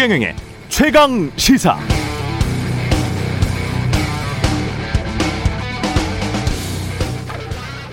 [0.00, 0.34] 최경영의
[0.70, 1.76] 최강 시사.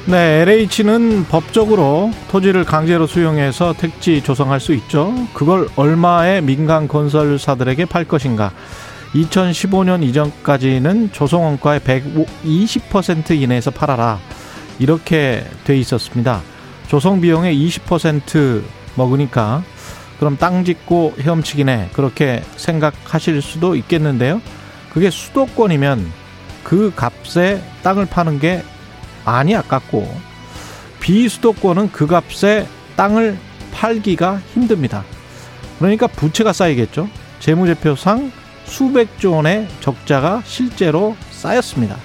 [0.05, 5.13] 네, LH는 법적으로 토지를 강제로 수용해서 택지 조성할 수 있죠.
[5.33, 8.53] 그걸 얼마에 민간 건설사들에게 팔 것인가?
[9.13, 14.17] 2015년 이전까지는 조성원가의 120% 이내에서 팔아라.
[14.79, 16.41] 이렇게 돼 있었습니다.
[16.87, 18.63] 조성 비용의 20%
[18.95, 19.61] 먹으니까
[20.19, 21.89] 그럼 땅 짓고 헤엄치기네.
[21.93, 24.41] 그렇게 생각하실 수도 있겠는데요.
[24.91, 26.11] 그게 수도권이면
[26.63, 28.63] 그 값에 땅을 파는 게
[29.25, 30.09] 많이 아깝고
[30.99, 33.37] 비수도권은 그 값에 땅을
[33.73, 35.03] 팔기가 힘듭니다.
[35.79, 37.07] 그러니까 부채가 쌓이겠죠.
[37.39, 38.31] 재무제표상
[38.65, 41.95] 수백조 원의 적자가 실제로 쌓였습니다.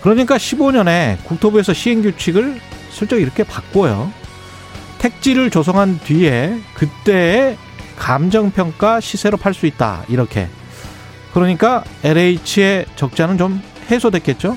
[0.00, 4.12] 그러니까 15년에 국토부에서 시행규칙을 슬쩍 이렇게 바꿔요.
[5.00, 7.56] 택지를 조성한 뒤에 그때의
[7.98, 10.04] 감정평가 시세로 팔 수 있다.
[10.08, 10.48] 이렇게.
[11.32, 14.56] 그러니까 LH의 적자는 좀 해소됐겠죠?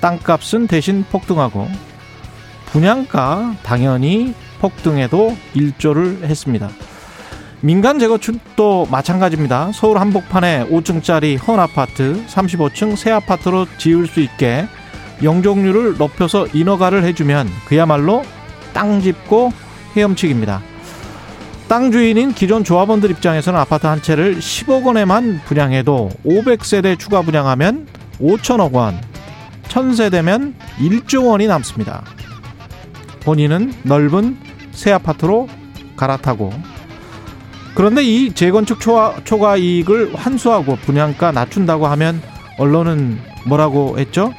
[0.00, 1.68] 땅값은 대신 폭등하고
[2.66, 6.68] 분양가 당연히 폭등에도 일조를 했습니다.
[7.62, 9.72] 민간 재건축도 마찬가지입니다.
[9.72, 14.66] 서울 한복판에 5층짜리 헌 아파트 35층 새 아파트로 지을 수 있게
[15.22, 18.24] 영종률을 높여서 인허가를 해주면 그야말로
[18.72, 19.52] 땅 짚고
[19.96, 20.62] 헤엄치기입니다.
[21.68, 27.86] 땅 주인인 기존 조합원들 입장에서는 아파트 한 채를 10억 원에만 분양해도 500세대 추가 분양하면
[28.20, 29.00] 5천억 원,
[29.68, 32.02] 1000세대면 1조 원이 남습니다.
[33.20, 34.36] 본인은 넓은
[34.72, 35.48] 새 아파트로
[35.96, 36.52] 갈아타고
[37.74, 42.20] 그런데 이 재건축 초과, 초과 이익을 환수하고 분양가 낮춘다고 하면
[42.58, 44.34] 언론은 뭐라고 했죠?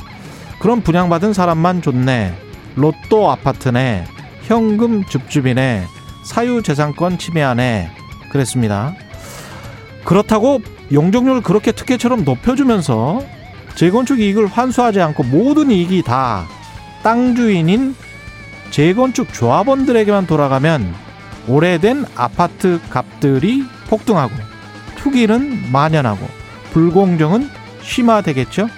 [0.59, 2.33] 그럼 분양받은 사람만 좋네.
[2.75, 4.05] 로또 아파트네.
[4.51, 5.85] 현금 줍줍이네.
[6.23, 7.89] 사유재산권 침해하네.
[8.29, 8.93] 그랬습니다.
[10.03, 13.21] 그렇다고 용적률을 그렇게 특혜처럼 높여주면서
[13.75, 16.45] 재건축 이익을 환수하지 않고 모든 이익이 다
[17.03, 17.95] 땅 주인인
[18.69, 20.93] 재건축 조합원들에게만 돌아가면
[21.47, 24.33] 오래된 아파트 값들이 폭등하고
[24.97, 26.27] 투기는 만연하고
[26.73, 27.49] 불공정은
[27.81, 28.69] 심화되겠죠.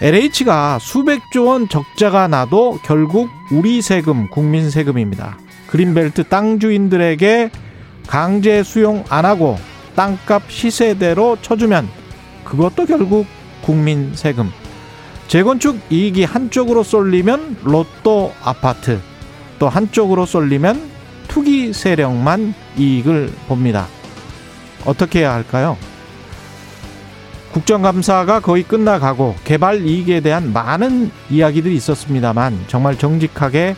[0.00, 5.38] LH가 수백조 원 적자가 나도 결국 우리 세금, 국민 세금입니다.
[5.66, 7.50] 그린벨트 땅 주인들에게
[8.06, 9.58] 강제 수용 안 하고
[9.96, 11.88] 땅값 시세대로 쳐주면
[12.44, 13.26] 그것도 결국
[13.62, 14.50] 국민 세금.
[15.26, 19.00] 재건축 이익이 한쪽으로 쏠리면 로또 아파트,
[19.58, 20.80] 또 한쪽으로 쏠리면
[21.26, 23.88] 투기 세력만 이익을 봅니다.
[24.86, 25.76] 어떻게 해야 할까요?
[27.52, 33.74] 국정감사가 거의 끝나가고 개발 이익에 대한 많은 이야기들이 있었습니다만 정말 정직하게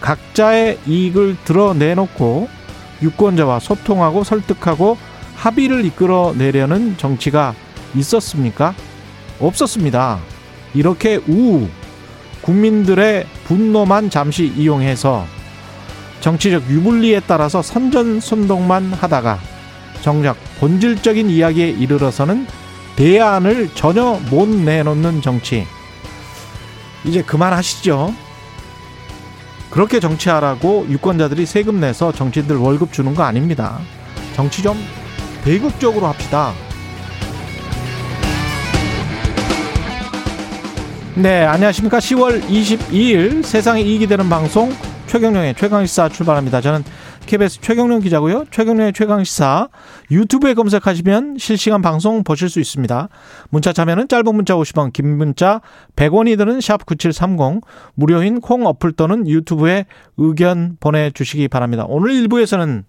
[0.00, 2.48] 각자의 이익을 드러내놓고
[3.02, 4.96] 유권자와 소통하고 설득하고
[5.36, 7.54] 합의를 이끌어내려는 정치가
[7.94, 8.74] 있었습니까?
[9.40, 10.18] 없었습니다.
[10.74, 11.66] 이렇게 우
[12.42, 15.26] 국민들의 분노만 잠시 이용해서
[16.20, 19.38] 정치적 유불리에 따라서 선전선동만 하다가
[20.02, 22.46] 정작 본질적인 이야기에 이르러서는
[22.98, 25.64] 대안을 전혀 못 내놓는 정치.
[27.04, 28.12] 이제 그만하시죠.
[29.70, 33.78] 그렇게 정치하라고 유권자들이 세금 내서 정치인들 월급 주는 거 아닙니다.
[34.34, 34.76] 정치 좀
[35.44, 36.52] 대국적으로 합시다.
[41.14, 41.98] 네, 안녕하십니까.
[41.98, 44.74] 10월 22일 세상에 이익이 되는 방송
[45.06, 46.60] 최경령의 최강시사 출발합니다.
[46.60, 46.82] 저는
[47.28, 48.46] KBS 최경령 기자고요.
[48.50, 49.68] 최경령의 최강시사
[50.10, 53.10] 유튜브에 검색하시면 실시간 방송 보실 수 있습니다.
[53.50, 55.60] 문자 참여는 짧은 문자 50원, 긴 문자
[55.94, 57.60] 100원이 드는 샵 9730
[57.92, 59.84] 무료인 콩 어플 또는 유튜브에
[60.16, 61.84] 의견 보내주시기 바랍니다.
[61.86, 62.84] 오늘 1부에서는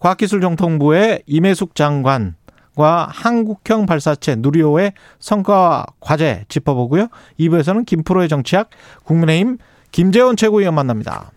[0.00, 2.34] 과학기술정통부의 임혜숙 장관
[2.74, 7.06] 과 한국형 발사체 누리호의 성과 과제 짚어보고요.
[7.38, 8.70] 2부에서는 김프로의 정치학
[9.04, 9.58] 국민의힘
[9.92, 11.30] 김재원 최고위원 만납니다.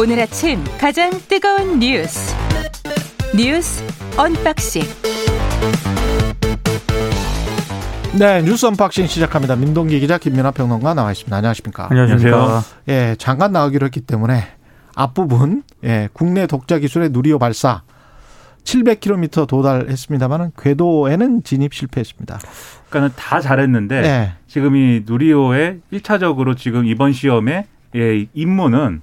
[0.00, 2.34] 오늘 아침 가장 뜨거운 뉴스
[3.36, 3.84] 뉴스
[4.16, 4.80] unboxing
[8.18, 9.56] 네, 뉴스 언박싱 시작합니다.
[9.56, 11.36] 민동기 기자 김민하 평론가 나와 있습니다.
[11.36, 11.88] 안녕하십니까?
[11.90, 12.64] 안녕하세요.
[12.88, 14.42] 예, 잠깐 나가기로 했기 때문에
[14.94, 17.82] 앞부분 예, 국내 독자 기술의 누리호 발사
[18.64, 22.38] 700km 도달했습니다만은 궤도에는 진입 실패했습니다.
[22.88, 24.32] 그러니까는 다 잘했는데 네.
[24.46, 29.02] 지금 이 누리호의 1차적으로 지금 이번 시험에 예, 임무는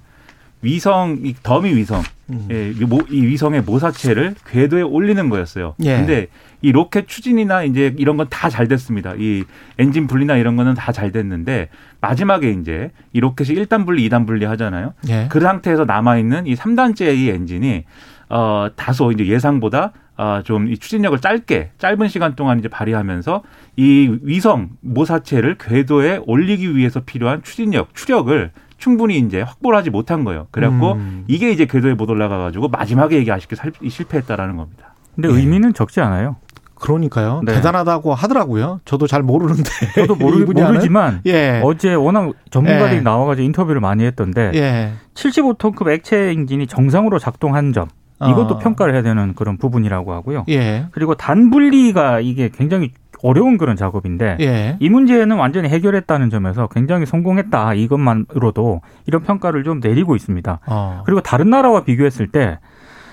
[0.62, 2.46] 위성 이 더미 위성 음.
[2.50, 5.74] 예, 이 모- 이 위성의 모사체를 궤도에 올리는 거였어요.
[5.84, 5.96] 예.
[5.96, 6.26] 근데
[6.60, 9.14] 이 로켓 추진이나 이제 이런 건 다 잘 됐습니다.
[9.16, 9.44] 이
[9.78, 11.68] 엔진 분리나 이런 거는 다 잘 됐는데
[12.00, 14.94] 마지막에 이제 이 로켓이 1단 분리, 2단 분리 하잖아요.
[15.08, 15.26] 예.
[15.30, 17.84] 그 상태에서 남아 있는 이 3단째의 엔진이
[18.30, 23.42] 어 다소 이제 예상보다 어좀이 추진력을 짧게 짧은 시간 동안 이제 발휘하면서
[23.76, 30.46] 이 위성 모사체를 궤도에 올리기 위해서 필요한 추진력, 추력을 충분히 이제 확보를 하지 못한 거예요.
[30.50, 31.24] 그래갖고 음.
[31.26, 34.94] 이게 이제 궤도에 못 올라가가지고 마지막에 이게 아쉽게 살- 실패했다라는 겁니다.
[35.14, 35.32] 근데 예.
[35.34, 36.36] 의미는 적지 않아요.
[36.76, 37.40] 그러니까요.
[37.44, 37.54] 네.
[37.54, 38.80] 대단하다고 하더라고요.
[38.84, 39.68] 저도 잘 모르는데.
[39.96, 40.44] 저도 모르.
[40.44, 41.60] 모르지만 예.
[41.64, 43.00] 어제 워낙 전문가들이 예.
[43.00, 44.92] 나와가지고 인터뷰를 많이 했던데 예.
[45.14, 47.88] 75톤급 액체 엔진이 정상으로 작동한 점
[48.20, 48.58] 이것도 어.
[48.58, 50.44] 평가를 해야 되는 그런 부분이라고 하고요.
[50.48, 50.86] 예.
[50.92, 52.92] 그리고 단분리가 이게 굉장히
[53.22, 54.76] 어려운 그런 작업인데 예.
[54.80, 60.60] 이 문제는 완전히 해결했다는 점에서 굉장히 성공했다 이것만으로도 이런 평가를 좀 내리고 있습니다.
[60.66, 61.02] 어.
[61.04, 62.58] 그리고 다른 나라와 비교했을 때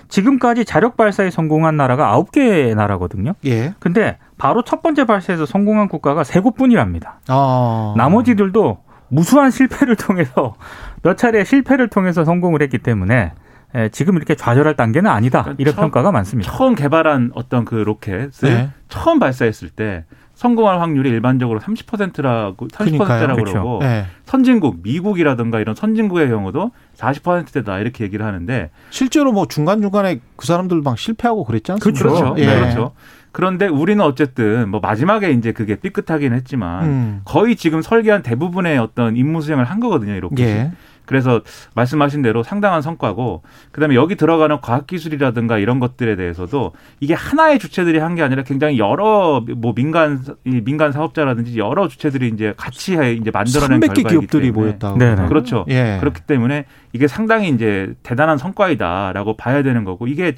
[0.07, 3.33] 지금까지 자력 발사에 성공한 나라가 9개 나라거든요.
[3.45, 3.73] 예.
[3.79, 7.19] 근데 바로 첫 번째 발사에서 성공한 국가가 세 곳뿐이랍니다.
[7.29, 7.93] 어.
[7.97, 8.77] 나머지들도
[9.07, 10.55] 무수한 실패를 통해서
[11.01, 13.33] 몇 차례 실패를 통해서 성공을 했기 때문에
[13.75, 15.41] 에, 지금 이렇게 좌절할 단계는 아니다.
[15.43, 16.51] 그러니까 이런 처음- 평가가 많습니다.
[16.51, 18.69] 처음 개발한 어떤 그 로켓을 네.
[18.89, 23.35] 처음 발사했을 때 성공할 확률이 일반적으로 30%라고 30%라고 그러니까요.
[23.35, 23.51] 그렇죠.
[23.53, 24.05] 그러고 예.
[24.25, 30.81] 선진국 미국이라든가 이런 선진국의 경우도 40%대다 이렇게 얘기를 하는데 실제로 뭐 중간 중간에 그 사람들
[30.81, 32.03] 막 실패하고 그랬지 않습니까?
[32.03, 32.35] 그렇죠.
[32.37, 32.45] 예.
[32.47, 32.91] 네, 그렇죠.
[33.31, 37.21] 그런데 우리는 어쨌든 뭐 마지막에 이제 그게 삐끗하긴 했지만 음.
[37.25, 40.43] 거의 지금 설계한 대부분의 어떤 임무 수행을 한 거거든요, 이렇게.
[40.43, 40.71] 예.
[41.05, 41.41] 그래서
[41.75, 47.99] 말씀하신 대로 상당한 성과고 그다음에 여기 들어가는 과학 기술이라든가 이런 것들에 대해서도 이게 하나의 주체들이
[47.99, 53.11] 한 게 아니라 굉장히 여러 뭐 민간 이 민간 사업자라든지 여러 주체들이 이제 같이 해
[53.13, 54.97] 이제 만들어낸 300개 결과이기 기업들이 때문에 모였다고.
[54.97, 55.27] 네네.
[55.27, 55.65] 그렇죠.
[55.67, 55.97] 예.
[55.99, 60.35] 그렇기 때문에 이게 상당히 이제 대단한 성과이다라고 봐야 되는 거고 이게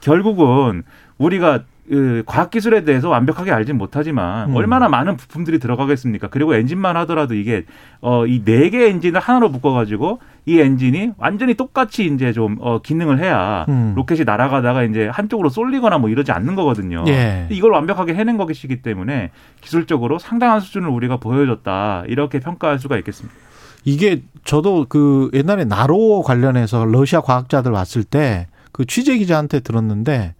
[0.00, 0.82] 결국은
[1.18, 4.56] 우리가 그 과학 기술에 대해서 완벽하게 알진 못하지만 음.
[4.56, 6.28] 얼마나 많은 부품들이 들어가겠습니까?
[6.28, 7.64] 그리고 엔진만 하더라도 이게
[8.00, 12.80] 어 이 네 개 엔진을 하나로 묶어 가지고 이 엔진이 완전히 똑같이 이제 좀 어
[12.80, 13.92] 기능을 해야 음.
[13.96, 17.04] 로켓이 날아가다가 이제 한쪽으로 쏠리거나 뭐 이러지 않는 거거든요.
[17.08, 17.46] 예.
[17.50, 23.34] 이걸 완벽하게 해낸 것이기 때문에 기술적으로 상당한 수준을 우리가 보여줬다 이렇게 평가할 수가 있겠습니다.
[23.84, 30.34] 이게 저도 그 옛날에 나로 관련해서 러시아 과학자들 왔을 때 그 취재 기자한테 들었는데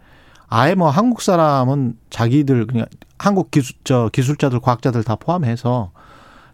[0.49, 2.87] 아예 뭐 한국 사람은 자기들 그냥
[3.19, 5.93] 한국 기술 저 기술자들 과학자들 다 포함해서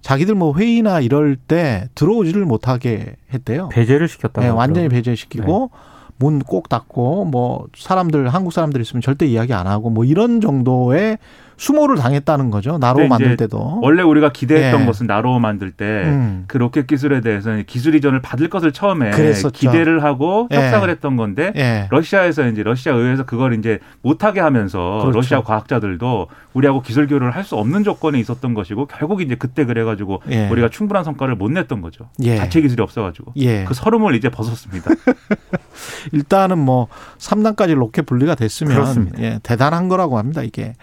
[0.03, 3.69] 자기들 뭐 회의나 이럴 때 들어오지를 못하게 했대요.
[3.69, 4.47] 배제를 시켰다고.
[4.47, 4.89] 네, 완전히.
[4.89, 5.71] 배제시키고
[6.17, 11.19] 문꼭 닫고 뭐 사람들 한국 사람들 있으면 절대 이야기 안 하고 뭐 이런 정도의
[11.61, 12.79] 수모를 당했다는 거죠.
[12.79, 13.81] 나로 만들 때도.
[13.83, 14.87] 원래 우리가 기대했던 예.
[14.87, 16.45] 것은 나로 만들 때 음.
[16.47, 19.51] 그 로켓 기술에 대해서 기술 이전을 받을 것을 처음에 그랬었죠.
[19.51, 20.57] 기대를 하고 예.
[20.57, 21.87] 협상을 했던 건데 예.
[21.91, 25.11] 러시아에서 이제 러시아 의회에서 그걸 이제 못하게 하면서 그렇죠.
[25.19, 30.23] 러시아 과학자들도 우리하고 기술 교류를 할 수 없는 조건에 있었던 것이고 결국 이제 그때 그래가지고
[30.31, 30.49] 예.
[30.49, 32.09] 우리가 충분한 성과를 못 냈던 거죠.
[32.23, 32.37] 예.
[32.37, 33.65] 자체 기술이 없어가지고 예.
[33.65, 34.91] 그 서름을 이제 벗었습니다.
[36.13, 39.13] 일단은 뭐 3단까지 로켓 분리가 됐으면.
[39.19, 40.43] 예, 대단한 거라고 합니다.
[40.43, 40.75] 이게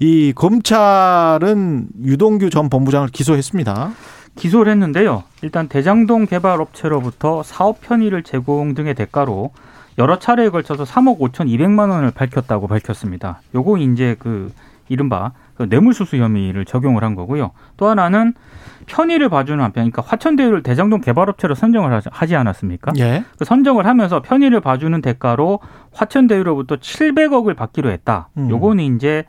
[0.00, 3.92] 이 검찰은 유동규 전 본부장을 기소했습니다.
[4.36, 5.22] 기소를 했는데요.
[5.42, 9.50] 일단 대장동 개발 업체로부터 사업 편의를 제공 등의 대가로
[9.98, 13.40] 여러 차례에 걸쳐서 3억 5천2백만 원을 밝혔다고 밝혔습니다.
[13.54, 14.52] 요거 이제 그
[14.88, 17.52] 이른바 그 뇌물수수 혐의를 적용을 한 거고요.
[17.76, 18.34] 또 하나는
[18.86, 22.92] 편의를 봐주는 한편, 그러니까 화천대유를 대장동 개발업체로 선정을 하지- 하지 않았습니까?
[22.98, 23.24] 예.
[23.38, 25.60] 그 선정을 하면서 편의를 봐주는 대가로
[25.92, 28.28] 화천대유로부터 700억을 받기로 했다.
[28.36, 28.50] 음.
[28.50, 29.24] 요거는 이제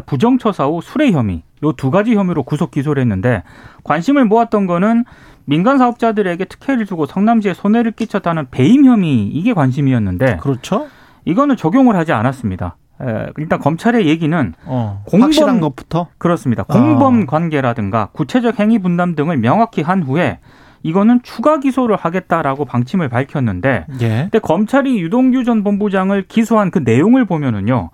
[0.00, 3.42] 부정처사 후 수뢰 혐의 요 두 가지 혐의로 구속 기소를 했는데
[3.84, 5.04] 관심을 모았던 거는
[5.46, 10.86] 민간 사업자들에게 특혜를 주고 성남시에 손해를 끼쳤다는 배임 혐의 이게 관심이었는데 그렇죠.
[11.24, 12.76] 이거는 적용을 하지 않았습니다.
[13.00, 16.64] 에, 일단 검찰의 얘기는 어, 공범- 확실한 것부터 그렇습니다.
[16.68, 16.72] 아.
[16.72, 20.38] 공범 관계라든가 구체적 행위 분담 등을 명확히 한 후에
[20.82, 24.08] 이거는 추가 기소를 하겠다라고 방침을 밝혔는데 예.
[24.24, 27.90] 근데 검찰이 유동규 전 본부장을 기소한 그 내용을 보면은요.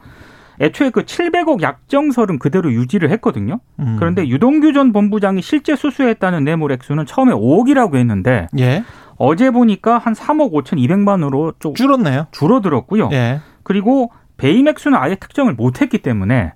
[0.60, 3.60] 애초에 그 700억 약정설은 그대로 유지를 했거든요.
[3.78, 3.96] 음.
[3.98, 8.84] 그런데 유동규 전 본부장이 실제 수수했다는 뇌물 액수는 처음에 5억이라고 했는데 예.
[9.16, 12.26] 어제 보니까 한 3억 5,200만으로 좀 줄었네요.
[12.32, 13.08] 줄어들었고요.
[13.12, 13.40] 예.
[13.62, 16.52] 그리고 배임 액수는 아예 특정을 못했기 때문에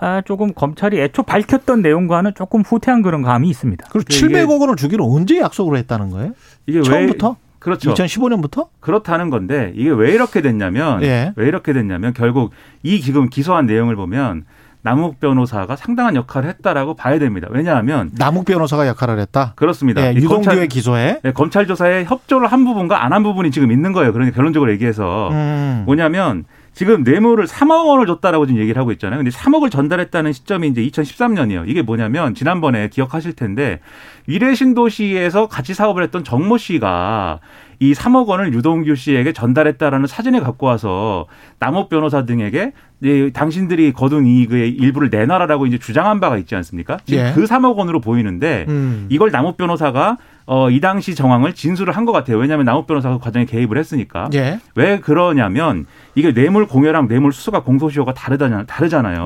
[0.00, 3.86] 아, 조금 검찰이 애초 밝혔던 내용과는 조금 후퇴한 그런 감이 있습니다.
[3.90, 6.32] 그리고 이게- 700억 원을 주기로 언제 약속을 했다는 거예요?
[6.66, 7.36] 이게 처음부터?
[7.66, 7.92] 왜 그렇죠.
[7.94, 8.68] 2015년부터?
[8.80, 11.32] 그렇다는 건데 이게 왜 이렇게 됐냐면 예.
[11.36, 14.44] 왜 이렇게 됐냐면 결국 이 지금 기소한 내용을 보면
[14.82, 17.48] 남욱 변호사가 상당한 역할을 했다라고 봐야 됩니다.
[17.50, 19.52] 왜냐하면 남욱 변호사가 역할을 했다.
[19.56, 20.06] 그렇습니다.
[20.06, 21.18] 예, 이 유동규의 기소에.
[21.24, 24.12] 네, 검찰 조사에 협조를 한 부분과 안 한 부분이 지금 있는 거예요.
[24.12, 25.82] 그러니까 결론적으로 얘기해서 음.
[25.86, 26.44] 뭐냐면
[26.76, 29.16] 지금 뇌물을 3억 원을 줬다라고 지금 얘기를 하고 있잖아요.
[29.16, 31.66] 근데 3억을 전달했다는 시점이 이제 2013년이에요.
[31.66, 33.80] 이게 뭐냐면 지난번에 기억하실 텐데
[34.26, 37.40] 위례신도시에서 같이 사업을 했던 정모 씨가
[37.78, 41.26] 이 3억 원을 유동규 씨에게 전달했다라는 사진을 갖고 와서
[41.58, 46.96] 남욱 변호사 등에게 이 당신들이 거둔 이익의 일부를 내놔라라고 이제 주장한 바가 있지 않습니까?
[47.04, 47.32] 지금 예.
[47.34, 49.06] 그 3억 원으로 보이는데 음.
[49.10, 50.16] 이걸 남욱 변호사가
[50.46, 52.38] 어, 이 당시 정황을 진술을 한 것 같아요.
[52.38, 54.30] 왜냐하면 남욱 변호사가 과정에 개입을 했으니까.
[54.34, 54.60] 예.
[54.76, 59.24] 왜 그러냐면 이게 뇌물 공여랑 뇌물 수수가 공소시효가 다르다, 다르잖아요.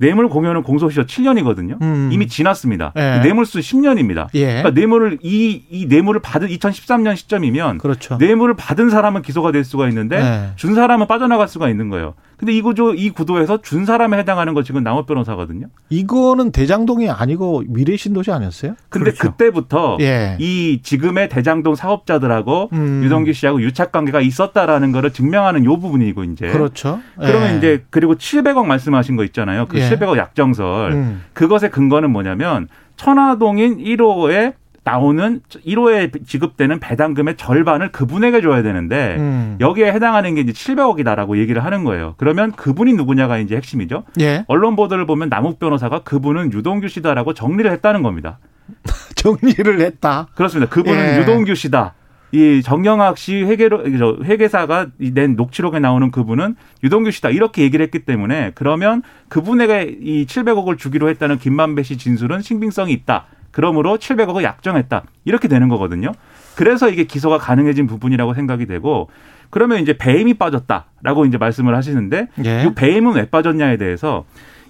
[0.00, 0.06] 예.
[0.06, 1.80] 뇌물 공여는 공소시효 7년이거든요.
[1.82, 2.10] 음.
[2.12, 2.92] 이미 지났습니다.
[2.96, 3.20] 예.
[3.22, 4.28] 뇌물수 10년입니다.
[4.34, 4.46] 예.
[4.46, 8.16] 그러니까 뇌물을 이, 이 뇌물을 받은 2013년 시점이면 그렇죠.
[8.16, 10.50] 뇌물을 받은 사람은 기소가 될 수가 있는데 네.
[10.56, 12.14] 준 사람은 빠져나갈 수가 있는 거예요.
[12.40, 15.66] 근데 이 구조 이 구도에서 준 사람에 해당하는 거 지금 남욱 변호사거든요.
[15.90, 18.76] 이거는 대장동이 아니고 미래신도시 아니었어요?
[18.88, 19.32] 근데 그렇죠.
[19.32, 20.38] 그때부터 예.
[20.40, 23.02] 이 지금의 대장동 사업자들하고 음.
[23.04, 27.00] 유동규 씨하고 유착 관계가 있었다라는 거를 증명하는 요 부분이고 이제 그렇죠.
[27.16, 27.58] 그러면 예.
[27.58, 29.66] 이제 그리고 700억 말씀하신 거 있잖아요.
[29.68, 29.90] 그 예.
[29.90, 30.92] 700억 약정설.
[30.92, 31.22] 음.
[31.34, 39.58] 그것의 근거는 뭐냐면 천화동인 1호에 나오는 1호에 지급되는 배당금의 절반을 그분에게 줘야 되는데 음.
[39.60, 42.14] 여기에 해당하는 게 이제 700억이다라고 얘기를 하는 거예요.
[42.16, 44.04] 그러면 그분이 누구냐가 이제 핵심이죠.
[44.20, 44.44] 예.
[44.48, 48.38] 언론 보도를 보면 남욱 변호사가 그분은 유동규 씨다라고 정리를 했다는 겁니다.
[49.16, 50.28] 정리를 했다.
[50.34, 50.70] 그렇습니다.
[50.70, 51.18] 그분은 예.
[51.20, 51.94] 유동규 씨다.
[52.32, 58.04] 이 정영학 씨 회계로 저 회계사가 이낸 녹취록에 나오는 그분은 유동규 씨다 이렇게 얘기를 했기
[58.04, 63.26] 때문에 그러면 그분에게 이 700억을 주기로 했다는 김만배 씨 진술은 신빙성이 있다.
[63.50, 66.12] 그러므로 700억을 약정했다 이렇게 되는 거거든요.
[66.56, 69.08] 그래서 이게 기소가 가능해진 부분이라고 생각이 되고
[69.50, 72.64] 그러면 이제 배임이 빠졌다라고 이제 말씀을 하시는데 예.
[72.64, 74.24] 이 배임은 왜 빠졌냐에 대해서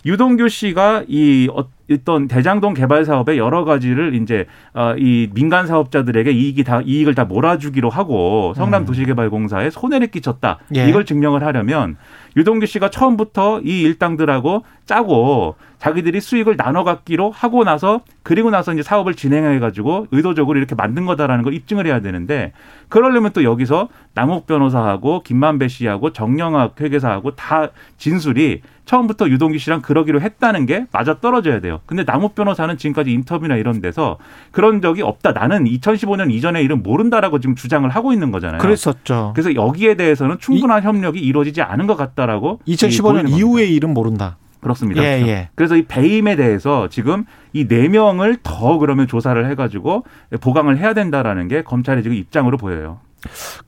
[0.06, 1.48] 유동규 씨가 이
[1.90, 7.24] 어떤 대장동 개발 사업의 여러 가지를 이제 어, 이 민간 사업자들에게 이익이 다 이익을 다
[7.24, 10.58] 몰아주기로 하고 성남 도시개발공사에 손해를 끼쳤다.
[10.68, 10.76] 음.
[10.76, 10.88] 예.
[10.88, 11.96] 이걸 증명을 하려면
[12.36, 18.82] 유동규 씨가 처음부터 이 일당들하고 짜고 자기들이 수익을 나눠 갖기로 하고 나서 그리고 나서 이제
[18.82, 22.52] 사업을 진행해 가지고 의도적으로 이렇게 만든 거다라는 걸 입증을 해야 되는데
[22.88, 30.20] 그러려면 또 여기서 남욱 변호사하고 김만배 씨하고 정영학 회계사하고 다 진술이 처음부터 유동규 씨랑 그러기로
[30.20, 31.80] 했다는 게 맞아 떨어져야 돼요.
[31.86, 34.18] 근데 남욱 변호사는 지금까지 인터뷰나 이런 데서
[34.50, 35.32] 그런 적이 없다.
[35.32, 38.58] 나는 2015년 이전의 일은 모른다라고 지금 주장을 하고 있는 거잖아요.
[38.58, 39.32] 그랬었죠.
[39.34, 43.38] 그래서 여기에 대해서는 충분한 협력이 이루어지지 않은 것 같다라고 이 2015년 보이는 겁니다.
[43.38, 44.36] 이후의 일은 모른다.
[44.60, 45.02] 그렇습니다.
[45.02, 45.26] 예.
[45.26, 45.48] 예.
[45.54, 50.04] 그래서 이 배임에 대해서 지금 이 네 명을 더 그러면 조사를 해가지고
[50.40, 52.98] 보강을 해야 된다라는 게 검찰의 지금 입장으로 보여요.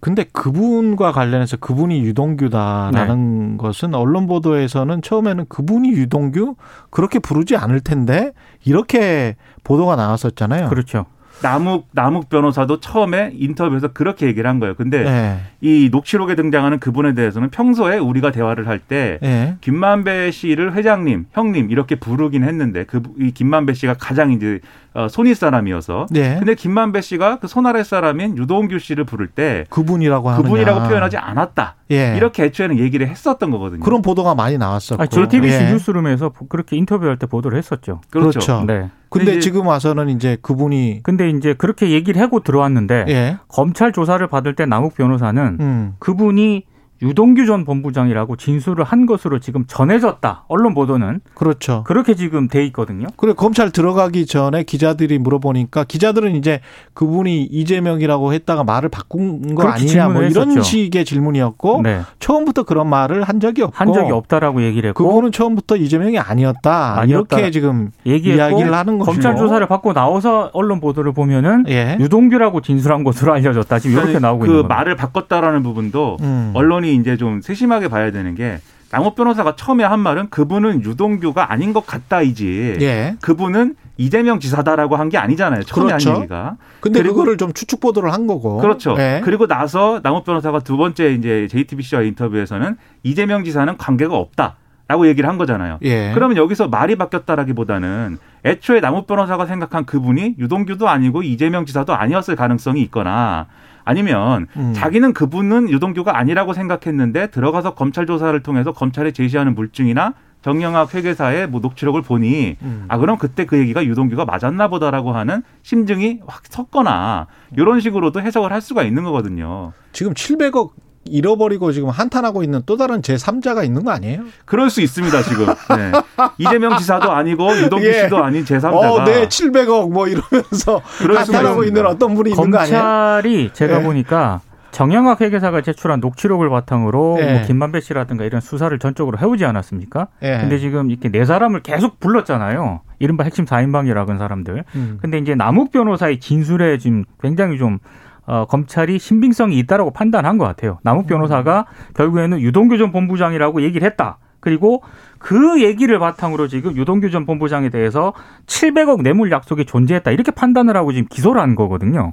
[0.00, 3.56] 근데 그분과 관련해서 그분이 유동규다라는 네.
[3.58, 6.56] 것은 언론 보도에서는 처음에는 그분이 유동규
[6.90, 8.32] 그렇게 부르지 않을 텐데
[8.64, 10.68] 이렇게 보도가 나왔었잖아요.
[10.68, 11.04] 그렇죠.
[11.42, 14.74] 남욱 남욱 변호사도 처음에 인터뷰에서 그렇게 얘기를 한 거예요.
[14.74, 15.38] 근데 예.
[15.60, 19.56] 이 녹취록에 등장하는 그분에 대해서는 평소에 우리가 대화를 할때 예.
[19.60, 24.60] 김만배 씨를 회장님, 형님 이렇게 부르긴 했는데 그 이 김만배 씨가 가장 이제
[24.94, 26.36] 어, 손윗 사람이어서 예.
[26.38, 30.42] 근데 김만배 씨가 그 손아래 사람인 유동규 씨를 부를 때 그분이라고 하느냐.
[30.42, 31.76] 그분이라고 표현하지 않았다.
[31.92, 32.14] 예.
[32.16, 33.80] 이렇게 애초에는 얘기를 했었던 거거든요.
[33.80, 35.02] 그런 보도가 많이 나왔었고.
[35.02, 35.72] 아, 저 TBC 예.
[35.72, 38.00] 뉴스룸에서 그렇게 인터뷰할 때 보도를 했었죠.
[38.10, 38.40] 그렇죠.
[38.40, 38.64] 그렇죠.
[38.66, 38.90] 네.
[39.08, 43.38] 근데 이제- 지금 와서는 이제 그분이 근데 이제 그렇게 얘기를 하고 들어왔는데 예.
[43.48, 45.94] 검찰 조사를 받을 때 남욱 변호사는 음.
[45.98, 46.64] 그분이
[47.02, 50.44] 유동규 전 본부장이라고 진술을 한 것으로 지금 전해졌다.
[50.48, 51.82] 언론 보도는 그렇죠.
[51.84, 53.08] 그렇게 지금 돼 있거든요.
[53.16, 56.60] 그래 검찰 들어가기 전에 기자들이 물어보니까 기자들은 이제
[56.94, 60.62] 그분이 이재명이라고 했다가 말을 바꾼 거 아니냐 뭐 이런 했었죠.
[60.62, 62.02] 식의 질문이었고 네.
[62.20, 67.00] 처음부터 그런 말을 한 적이 없고 한 적이 없다라고 얘기를 했고 그분은 처음부터 이재명이 아니었다,
[67.00, 67.36] 아니었다.
[67.38, 71.96] 이렇게 지금 얘기했고 이야기를 하는 것이고 검찰 조사를 받고 나와서 언론 보도를 보면은 예.
[71.98, 73.78] 유동규라고 진술한 것으로 알려졌다.
[73.80, 74.74] 지금 이렇게 나오고 그 있는 겁니다.
[74.74, 76.52] 말을 바꿨다라는 부분도 음.
[76.54, 78.58] 언론이 이제 좀 세심하게 봐야 되는 게
[78.90, 82.76] 남욱 변호사가 처음에 한 말은 그분은 유동규가 아닌 것 같다이지.
[82.82, 83.16] 예.
[83.22, 85.62] 그분은 이재명 지사다라고 한 게 아니잖아요.
[85.62, 86.10] 처음에 그렇죠.
[86.10, 86.56] 한 얘기가.
[86.80, 88.58] 근데 그리고- 그거를 좀 추측 보도를 한 거고.
[88.58, 88.94] 그렇죠.
[88.98, 89.22] 예.
[89.24, 94.56] 그리고 나서 남욱 변호사가 두 번째 이제 JTBC와 인터뷰에서는 이재명 지사는 관계가 없다
[94.88, 95.78] 라고 얘기를 한 거잖아요.
[95.84, 96.10] 예.
[96.12, 102.82] 그러면 여기서 말이 바뀌었다라기보다는 애초에 남욱 변호사가 생각한 그분이 유동규도 아니고 이재명 지사도 아니었을 가능성이
[102.82, 103.46] 있거나
[103.84, 104.72] 아니면 음.
[104.74, 111.60] 자기는 그분은 유동규가 아니라고 생각했는데 들어가서 검찰 조사를 통해서 검찰에 제시하는 물증이나 정영학 회계사의 뭐
[111.60, 112.84] 녹취록을 보니 음.
[112.88, 118.52] 아 그럼 그때 그 얘기가 유동규가 맞았나 보다라고 하는 심증이 확 섰거나 이런 식으로도 해석을
[118.52, 119.72] 할 수가 있는 거거든요.
[119.92, 120.70] 지금 700억
[121.04, 124.22] 잃어버리고 지금 한탄하고 있는 또 다른 제3자가 있는 거 아니에요?
[124.44, 125.92] 그럴 수 있습니다 지금 네.
[126.38, 128.04] 이재명 지사도 아니고 유동규 예.
[128.04, 131.64] 씨도 아닌 제3자가 어, 네, 700억 뭐 이러면서 한탄하고.
[131.64, 132.78] 있는 어떤 분이 있는 거 아니에요?
[132.78, 133.82] 검찰이 제가 예.
[133.82, 134.40] 보니까
[134.72, 137.32] 정영학 회계사가 제출한 녹취록을 바탕으로 예.
[137.32, 140.08] 뭐 김만배 씨라든가 이런 수사를 전적으로 해오지 않았습니까?
[140.22, 140.38] 예.
[140.40, 142.80] 근데 지금 이렇게 네 사람을 계속 불렀잖아요.
[142.98, 144.64] 이른바 핵심 4인방이라는 사람들.
[144.74, 144.98] 음.
[145.02, 147.80] 근데 이제 남욱 변호사의 진술에 지금 굉장히 좀
[148.26, 150.78] 어, 검찰이 신빙성이 있다라고 판단한 것 같아요.
[150.82, 154.18] 남욱 변호사가 결국에는 유동규 전 본부장이라고 얘기를 했다.
[154.40, 154.82] 그리고
[155.18, 158.12] 그 얘기를 바탕으로 지금 유동규 전 본부장에 대해서
[158.46, 160.10] 700억 뇌물 약속이 존재했다.
[160.10, 162.12] 이렇게 판단을 하고 지금 기소를 한 거거든요.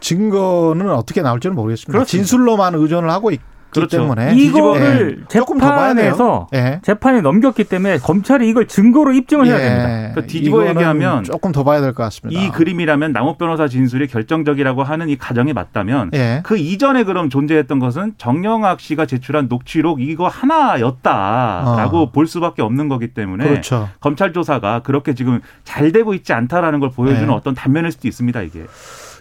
[0.00, 1.92] 증거는 어떻게 나올지는 모르겠습니다.
[1.92, 2.06] 그렇습니다.
[2.06, 3.98] 진술로만 의존을 하고 있기 그렇죠.
[3.98, 5.24] 때문에 이거를 예.
[5.28, 6.80] 재판에서 예.
[6.82, 9.86] 재판에 넘겼기 때문에 검찰이 이걸 증거로 입증을 해야 됩니다.
[9.86, 12.40] 그러니까 뒤집어 이거는 얘기하면 조금 더 봐야 될 것 같습니다.
[12.40, 16.40] 이 그림이라면 남욱 변호사 진술이 결정적이라고 하는 이 가정이 맞다면 예.
[16.44, 22.10] 그 이전에 그럼 존재했던 것은 정영학 씨가 제출한 녹취록 이거 하나였다라고 어.
[22.12, 23.88] 볼 수밖에 없는 거기 때문에 그렇죠.
[24.00, 27.32] 검찰 조사가 그렇게 지금 잘 되고 있지 않다라는 걸 보여주는 네.
[27.34, 28.64] 어떤 단면일 수도 있습니다 이게.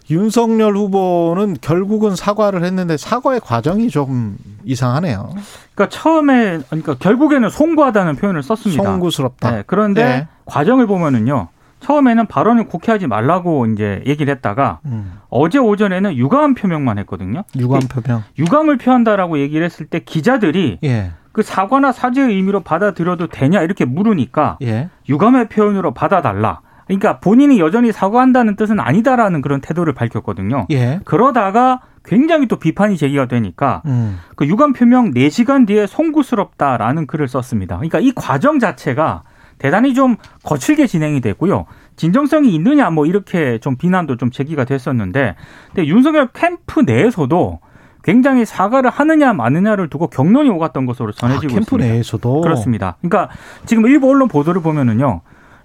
[0.10, 5.34] 윤석열 후보는 결국은 사과를 했는데 사과의 과정이 좀 이상하네요.
[5.74, 8.84] 그러니까 처음에 그러니까 결국에는 송구하다는 표현을 썼습니다.
[8.84, 9.52] 송구스럽다.
[9.52, 10.28] 네, 그런데 네.
[10.46, 11.48] 과정을 보면은요.
[11.82, 15.20] 처음에는 발언을 국회하지 말라고 이제 얘기를 했다가 음.
[15.30, 17.44] 어제 오전에는 유감 표명만 했거든요.
[17.56, 18.24] 유감 표명.
[18.40, 21.12] 유감을 표한다라고 얘기를 했을 때 기자들이 예.
[21.32, 24.90] 그 사과나 사죄의 의미로 받아들여도 되냐 이렇게 물으니까 예.
[25.10, 26.62] 유감의 표현으로 받아달라.
[26.88, 30.68] 그러니까 본인이 여전히 사과한다는 뜻은 아니다라는 그런 태도를 밝혔거든요.
[30.72, 31.00] 예.
[31.06, 34.20] 그러다가 굉장히 또 비판이 제기가 되니까 음.
[34.36, 37.78] 그 유감 표명 4시간 뒤에 송구스럽다라는 글을 썼습니다.
[37.78, 39.24] 그러니까 이 과정 자체가
[39.58, 41.66] 대단히 좀 거칠게 진행이 됐고요.
[41.96, 45.36] 진정성이 있느냐 뭐 이렇게 좀 비난도 좀 제기가 됐었는데
[45.74, 47.60] 근데 윤석열 캠프 내에서도
[48.04, 51.88] 굉장히 사과를 하느냐 마느냐를 두고 경론이 오갔던 것으로 아, 전해지고 캠프 있습니다.
[51.88, 52.98] 내에서도 그렇습니다.
[53.02, 53.34] 그러니까
[53.66, 55.22] 지금 일부 언론 보도를 보면은요.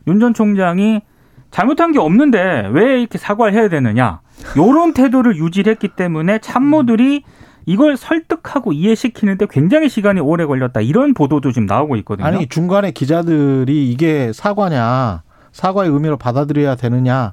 [0.07, 1.03] 윤 전 총장이
[1.51, 4.21] 잘못한 게 없는데 왜 이렇게 사과를 해야 되느냐.
[4.57, 7.25] 요런 태도를 유지했기 때문에 참모들이
[7.67, 10.81] 이걸 설득하고 이해시키는데 굉장히 시간이 오래 걸렸다.
[10.81, 12.27] 이런 보도도 지금 나오고 있거든요.
[12.27, 15.23] 아니 중간에 기자들이 이게 사과냐
[15.53, 17.33] 사과의 의미로 받아들여야 되느냐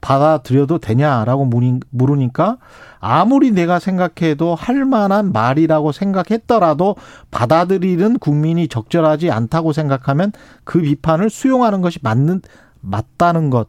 [0.00, 1.50] 받아들여도 되냐라고
[1.90, 2.58] 물으니까
[3.00, 6.96] 아무리 내가 생각해도 할 만한 말이라고 생각했더라도
[7.30, 10.32] 받아들이는 국민이 적절하지 않다고 생각하면
[10.64, 12.42] 그 비판을 수용하는 것이 맞는
[12.80, 13.68] 맞다는 것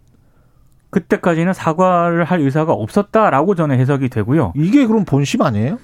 [0.90, 4.54] 그때까지는 사과를 할 의사가 없었다라고 저는 해석이 되고요.
[4.56, 5.80] 이게 그럼 본심 아니에요?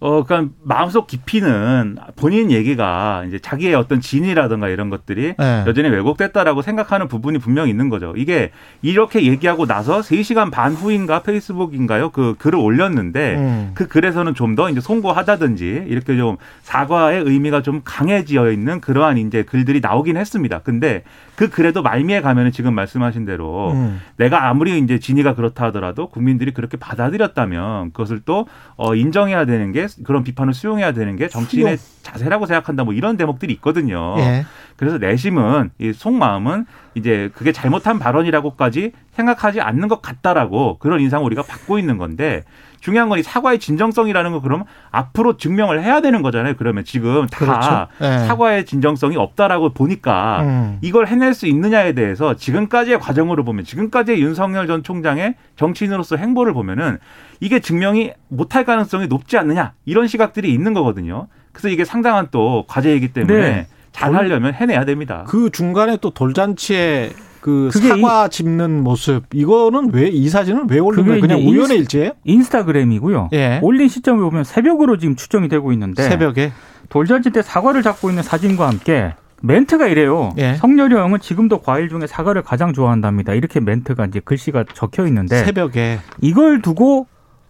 [0.00, 5.64] 어, 그러니까 마음속 깊이는 본인 얘기가 이제 자기의 어떤 진이라든가 이런 것들이 네.
[5.66, 8.14] 여전히 왜곡됐다라고 생각하는 부분이 분명히 있는 거죠.
[8.16, 8.50] 이게
[8.82, 12.10] 이렇게 얘기하고 나서 3시간 반 후인가 페이스북인가요?
[12.10, 13.70] 그 글을 올렸는데 음.
[13.74, 19.42] 그 글에서는 좀 더 이제 송구하다든지 이렇게 좀 사과의 의미가 좀 강해지어 있는 그러한 이제
[19.42, 20.60] 글들이 나오긴 했습니다.
[20.60, 21.02] 근데
[21.34, 24.00] 그 글에도 말미에 가면은 지금 말씀하신 대로 음.
[24.16, 29.83] 내가 아무리 이제 진위가 그렇다 하더라도 국민들이 그렇게 받아들였다면 그것을 또 어, 인정해야 되는 게
[30.04, 34.16] 그런 비판을 수용해야 되는 게 정치인의 자세라고 생각한다 뭐 이런 대목들이 있거든요.
[34.18, 34.44] 예.
[34.76, 41.42] 그래서 내심은 이 속마음은 이제 그게 잘못한 발언이라고까지 생각하지 않는 것 같다라고 그런 인상을 우리가
[41.42, 42.42] 받고 있는 건데
[42.84, 46.54] 중요한 건 이 사과의 진정성이라는 거 그러면 앞으로 증명을 해야 되는 거잖아요.
[46.58, 47.86] 그러면 지금 다 그렇죠.
[48.02, 48.26] 예.
[48.26, 50.78] 사과의 진정성이 없다라고 보니까 음.
[50.82, 56.98] 이걸 해낼 수 있느냐에 대해서 지금까지의 과정으로 보면 지금까지의 윤석열 전 총장의 정치인으로서 행보를 보면은
[57.40, 61.28] 이게 증명이 못할 가능성이 높지 않느냐 이런 시각들이 있는 거거든요.
[61.52, 63.66] 그래서 이게 상당한 또 과제이기 때문에 네.
[63.92, 65.24] 잘 하려면 해내야 됩니다.
[65.26, 67.12] 그 중간에 또 돌잔치에
[67.44, 71.20] 그 그게 사과 짚는 모습 이거는 왜 이 사진은 왜 올린 거예요?
[71.20, 72.12] 그냥 우연의 인스- 일지예요?
[72.24, 73.28] 인스타그램이고요.
[73.34, 73.58] 예.
[73.62, 76.52] 올린 시점을 보면 새벽으로 지금 추정이 되고 있는데 새벽에
[76.88, 80.30] 돌잔치 때 사과를 잡고 있는 사진과 함께 멘트가 이래요.
[80.38, 80.54] 예.
[80.54, 83.34] 성렬이 형은 지금도 과일 중에 사과를 가장 좋아한답니다.
[83.34, 87.06] 이렇게 멘트가 이제 글씨가 적혀 있는데 새벽에 이걸 두고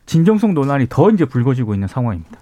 [0.07, 2.33] 진정성 논란이 더 이제 불거지고 있는 상황입니다.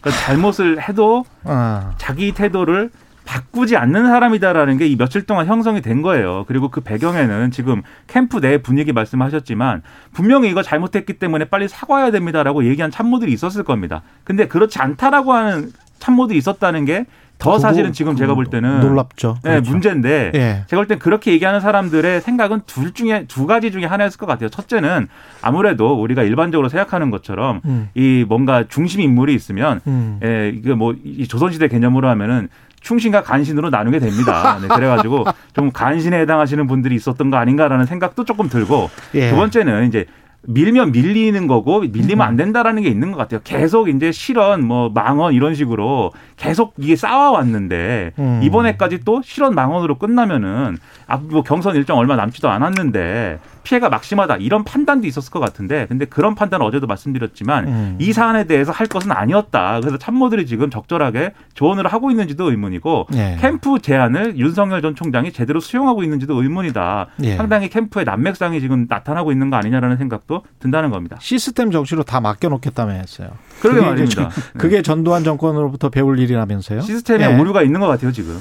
[0.00, 1.90] 그러니까 잘못을 해도 어.
[1.98, 2.90] 자기 태도를
[3.32, 6.46] 바꾸지 않는 사람이다라는 게 이 며칠 동안 형성이 된 거예요.
[6.48, 9.82] 그리고 그 배경에는 지금 캠프 내 분위기 말씀하셨지만
[10.14, 14.00] 분명히 이거 잘못했기 때문에 빨리 사과해야 됩니다라고 얘기한 참모들이 있었을 겁니다.
[14.24, 17.04] 근데 그렇지 않다라고 하는 참모들이 있었다는 게더
[17.38, 19.36] 그거- 사실은 지금 제가 볼 때는 놀랍죠.
[19.42, 19.70] 네, 그렇죠.
[19.72, 20.64] 문제인데 예.
[20.68, 24.48] 제가 볼 땐 그렇게 얘기하는 사람들의 생각은 둘 중에 두 가지 중에 하나였을 것 같아요.
[24.48, 25.06] 첫째는
[25.42, 27.90] 아무래도 우리가 일반적으로 생각하는 것처럼 음.
[27.94, 30.18] 이 뭔가 중심 인물이 있으면 음.
[30.24, 32.48] 예, 이게 뭐 이 조선시대 개념으로 하면은
[32.80, 34.58] 충신과 간신으로 나누게 됩니다.
[34.60, 39.30] 네, 그래가지고 좀 간신에 해당하시는 분들이 있었던 거 아닌가라는 생각도 조금 들고 예.
[39.30, 40.06] 두 번째는 이제
[40.42, 43.40] 밀면 밀리는 거고 밀리면 안 된다라는 게 있는 것 같아요.
[43.42, 48.40] 계속 이제 실언, 뭐 망언 이런 식으로 계속 이게 쌓아왔는데 음.
[48.42, 55.06] 이번에까지 또 실언 망언으로 끝나면은 앞뭐 경선 일정 얼마 남지도 않았는데 피해가 막심하다 이런 판단도
[55.06, 57.96] 있었을 것 같은데 근데 그런 판단은 어제도 말씀드렸지만 음.
[58.00, 59.80] 이 사안에 대해서 할 것은 아니었다.
[59.80, 63.36] 그래서 참모들이 지금 적절하게 조언을 하고 있는지도 의문이고 예.
[63.40, 67.08] 캠프 제안을 윤석열 전 총장이 제대로 수용하고 있는지도 의문이다.
[67.24, 67.36] 예.
[67.36, 71.18] 상당히 캠프의 난맥상이 지금 나타나고 있는 거 아니냐라는 생각도 든다는 겁니다.
[71.20, 73.28] 시스템 정치로 다 맡겨놓겠다며 했어요.
[73.60, 74.30] 그러게 말입니다.
[74.30, 76.80] 전- 그게 전두환 정권으로부터 배울 일이라면서요.
[76.80, 77.38] 시스템에 예.
[77.38, 78.38] 오류가 있는 것 같아요 지금.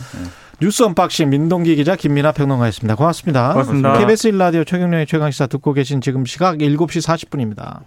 [0.62, 0.66] 예.
[0.66, 2.96] 뉴스 언박싱 민동기 기자 김민하 평론가였습니다.
[2.96, 3.54] 고맙습니다.
[3.54, 4.00] 고맙습니다.
[4.00, 7.82] KBS 1라디오 최경영의 최강시사 듣고 계신 지금 시각 7시 40분입니다.